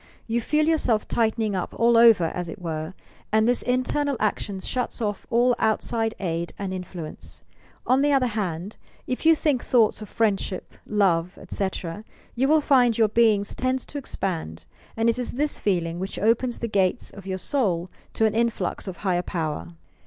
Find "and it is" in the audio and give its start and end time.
14.97-15.33